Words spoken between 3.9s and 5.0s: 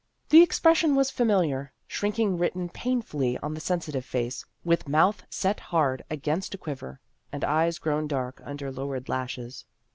tive face, with